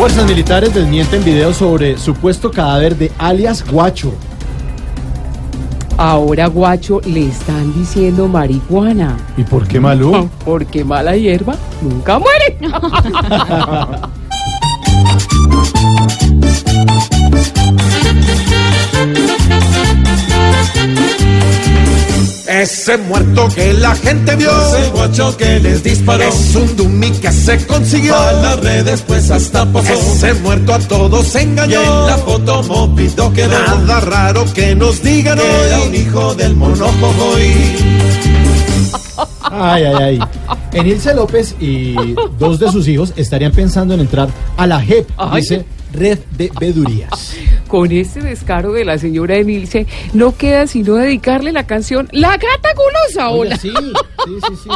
Fuerzas 0.00 0.26
militares 0.26 0.72
desmienten 0.72 1.22
videos 1.22 1.58
sobre 1.58 1.98
supuesto 1.98 2.50
cadáver 2.50 2.96
de 2.96 3.12
alias 3.18 3.62
Guacho. 3.70 4.14
Ahora 5.98 6.46
guacho 6.46 7.02
le 7.04 7.26
están 7.26 7.74
diciendo 7.74 8.26
marihuana. 8.26 9.18
¿Y 9.36 9.42
por 9.42 9.68
qué 9.68 9.78
Malú? 9.78 10.30
Porque 10.42 10.84
mala 10.84 11.16
hierba 11.16 11.54
nunca 11.82 12.18
muere. 12.18 12.56
Ese 22.80 22.96
muerto 22.96 23.46
que 23.54 23.74
la 23.74 23.94
gente 23.94 24.36
vio, 24.36 24.50
ese 24.50 24.88
guacho 24.92 25.36
que 25.36 25.60
les 25.60 25.82
disparó, 25.82 26.24
es 26.24 26.54
un 26.56 26.76
dummy 26.76 27.10
que 27.10 27.30
se 27.30 27.58
consiguió. 27.66 28.16
A 28.16 28.32
las 28.32 28.60
redes 28.60 29.04
pues 29.06 29.30
hasta 29.30 29.66
posó. 29.66 29.92
Ese 29.92 30.32
muerto 30.40 30.72
a 30.72 30.78
todos 30.78 31.34
engañó. 31.34 31.78
Y 31.78 31.84
en 31.84 32.06
la 32.06 32.16
foto 32.16 32.62
Mopido 32.62 33.30
quedó. 33.34 33.50
Nada 33.50 34.00
raro 34.00 34.46
que 34.54 34.74
nos 34.74 35.02
digan 35.02 35.36
que 35.36 35.44
hoy. 35.44 35.66
era 35.66 35.82
un 35.82 35.94
hijo 35.94 36.34
del 36.36 36.56
monopoly. 36.56 37.52
Ay, 39.50 39.84
ay, 39.84 39.94
ay. 40.02 40.20
Enilce 40.72 41.12
López 41.12 41.56
y 41.60 41.94
dos 42.38 42.58
de 42.60 42.72
sus 42.72 42.88
hijos 42.88 43.12
estarían 43.14 43.52
pensando 43.52 43.92
en 43.92 44.00
entrar 44.00 44.30
a 44.56 44.66
la 44.66 44.80
JEP, 44.80 45.06
Ay. 45.18 45.42
dice 45.42 45.66
Red 45.92 46.20
de 46.30 46.50
Vedurías. 46.58 47.34
Con 47.70 47.92
este 47.92 48.20
descaro 48.20 48.72
de 48.72 48.84
la 48.84 48.98
señora 48.98 49.36
Emilce, 49.36 49.86
no 50.12 50.36
queda 50.36 50.66
sino 50.66 50.94
dedicarle 50.96 51.52
la 51.52 51.68
canción 51.68 52.08
La 52.10 52.30
gata 52.36 52.70
gulosa. 52.74 53.30
Hola. 53.30 53.56
sí, 53.56 53.72
sí, 54.26 54.38
sí, 54.48 54.56
sí. 54.64 54.70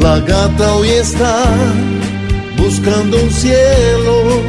La 0.00 0.18
gata 0.20 0.74
hoy 0.76 0.88
está 0.88 1.44
buscando 2.56 3.22
un 3.22 3.30
cielo 3.30 4.40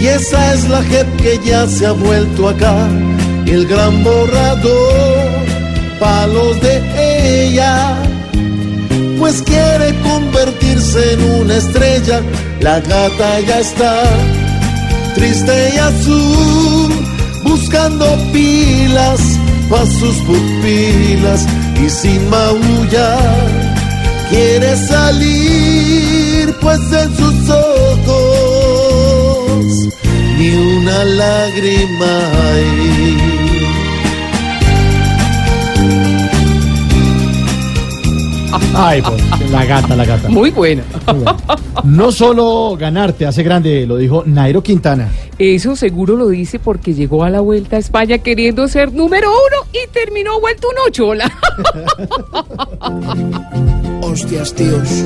y 0.00 0.06
esa 0.06 0.54
es 0.54 0.68
la 0.70 0.82
jep 0.82 1.16
que 1.16 1.38
ya 1.44 1.66
se 1.68 1.86
ha 1.86 1.92
vuelto 1.92 2.48
acá, 2.48 2.88
el 3.46 3.66
gran 3.66 4.02
borrador, 4.02 5.28
palos 6.00 6.60
de 6.62 7.44
ella, 7.46 7.96
pues 9.22 9.40
quiere 9.42 9.94
convertirse 10.00 11.12
en 11.12 11.22
una 11.42 11.54
estrella, 11.56 12.20
la 12.58 12.80
gata 12.80 13.38
ya 13.46 13.60
está 13.60 14.02
triste 15.14 15.70
y 15.72 15.78
azul, 15.78 16.92
buscando 17.44 18.04
pilas 18.32 19.20
para 19.70 19.86
sus 19.86 20.16
pupilas 20.26 21.46
y 21.80 21.88
sin 21.88 22.28
maullar. 22.30 23.48
Quiere 24.28 24.76
salir, 24.88 26.52
pues 26.60 26.80
en 26.92 27.16
sus 27.16 27.48
ojos 27.48 28.74
ni 30.36 30.50
una 30.50 31.04
lágrima 31.04 32.12
hay. 32.42 32.91
Ay, 38.74 39.02
pues, 39.02 39.50
la 39.50 39.64
gata, 39.64 39.96
la 39.96 40.04
gata. 40.04 40.28
Muy 40.28 40.50
buena. 40.50 40.82
No 41.84 42.12
solo 42.12 42.76
ganar 42.78 43.12
te 43.12 43.26
hace 43.26 43.42
grande, 43.42 43.86
lo 43.86 43.96
dijo 43.96 44.22
Nairo 44.26 44.62
Quintana. 44.62 45.10
Eso 45.38 45.74
seguro 45.76 46.16
lo 46.16 46.28
dice 46.28 46.58
porque 46.58 46.94
llegó 46.94 47.24
a 47.24 47.30
la 47.30 47.40
vuelta 47.40 47.76
a 47.76 47.78
España 47.78 48.18
queriendo 48.18 48.68
ser 48.68 48.92
número 48.92 49.30
uno 49.30 49.66
y 49.72 49.88
terminó 49.90 50.40
vuelto 50.40 50.68
un 50.68 50.74
ocho. 50.86 51.08
Hola. 51.08 51.32
Hostias, 54.02 54.54
tíos. 54.54 55.04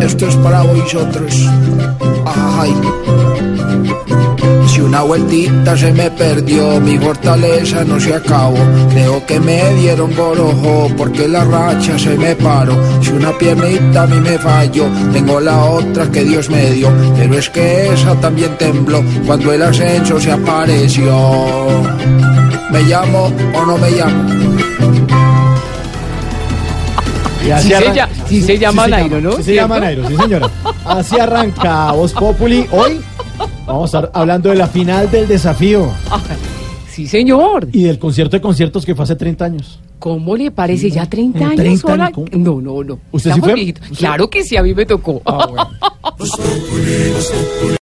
Esto 0.00 0.28
es 0.28 0.36
para 0.36 0.62
vosotros. 0.62 1.46
Ay. 2.24 2.74
Una 4.96 5.04
vueltita 5.04 5.76
se 5.76 5.92
me 5.92 6.10
perdió, 6.10 6.80
mi 6.80 6.96
fortaleza 6.96 7.84
no 7.84 8.00
se 8.00 8.14
acabó. 8.14 8.56
Creo 8.88 9.26
que 9.26 9.38
me 9.38 9.74
dieron 9.74 10.10
por 10.12 10.40
ojo 10.40 10.90
porque 10.96 11.28
la 11.28 11.44
racha 11.44 11.98
se 11.98 12.16
me 12.16 12.34
paró. 12.34 12.74
Si 13.02 13.10
una 13.10 13.36
piernita 13.36 14.04
a 14.04 14.06
mí 14.06 14.18
me 14.18 14.38
falló, 14.38 14.86
tengo 15.12 15.38
la 15.38 15.62
otra 15.66 16.10
que 16.10 16.24
Dios 16.24 16.48
me 16.48 16.70
dio. 16.70 16.90
Pero 17.14 17.34
es 17.34 17.50
que 17.50 17.92
esa 17.92 18.18
también 18.22 18.56
tembló 18.56 19.04
cuando 19.26 19.52
el 19.52 19.64
ascenso 19.64 20.18
se 20.18 20.32
apareció. 20.32 21.14
¿Me 22.72 22.82
llamo 22.84 23.30
o 23.54 23.66
no 23.66 23.76
me 23.76 23.90
llamo? 23.90 24.30
Y 27.46 27.50
así 27.50 27.74
Sí 28.30 28.40
se 28.40 28.54
sí 28.54 28.58
llama 28.58 28.88
Nairo, 28.88 29.20
¿no? 29.20 29.32
Sí 29.32 29.42
se 29.42 29.54
llama. 29.56 29.78
Nairo, 29.78 30.08
sí 30.08 30.16
señora. 30.16 30.48
Así 30.86 31.20
arranca 31.20 31.92
Voz 31.92 32.14
Populi. 32.14 32.66
Hoy 32.70 32.98
vamos 33.66 33.94
a 33.94 33.98
estar 33.98 34.10
hablando 34.14 34.50
de 34.50 34.56
la 34.56 34.66
final 34.68 35.10
del 35.10 35.26
desafío 35.28 35.90
Sí, 36.88 37.06
señor. 37.06 37.68
y 37.72 37.82
del 37.84 37.98
concierto 37.98 38.36
de 38.36 38.40
conciertos 38.40 38.86
que 38.86 38.94
fue 38.94 39.04
hace 39.04 39.16
30 39.16 39.44
años. 39.44 39.80
¿Cómo 39.98 40.36
le 40.36 40.50
parece? 40.50 40.90
¿Ya 40.90 41.04
30 41.06 41.38
¿En 41.38 41.44
años? 41.44 41.56
30 41.56 41.92
hola? 41.92 42.04
años? 42.06 42.14
¿Cómo? 42.14 42.26
No, 42.32 42.60
no, 42.60 42.84
no. 42.84 42.98
¿Usted 43.12 43.30
Está 43.30 43.34
sí 43.34 43.40
fue? 43.40 43.74
Claro 43.96 44.30
que 44.30 44.42
sí, 44.44 44.56
a 44.56 44.62
mí 44.62 44.72
me 44.74 44.86
tocó. 44.86 45.20
Ah, 45.26 45.46
bueno. 45.46 45.70